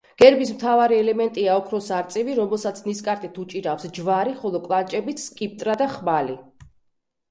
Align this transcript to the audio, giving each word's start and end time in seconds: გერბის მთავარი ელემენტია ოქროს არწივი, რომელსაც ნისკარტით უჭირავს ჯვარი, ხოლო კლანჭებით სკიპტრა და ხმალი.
გერბის 0.21 0.51
მთავარი 0.53 0.95
ელემენტია 1.01 1.57
ოქროს 1.61 1.91
არწივი, 1.99 2.39
რომელსაც 2.41 2.83
ნისკარტით 2.89 3.39
უჭირავს 3.45 3.89
ჯვარი, 4.01 4.37
ხოლო 4.43 4.67
კლანჭებით 4.69 5.27
სკიპტრა 5.29 5.81
და 5.85 5.95
ხმალი. 5.97 6.45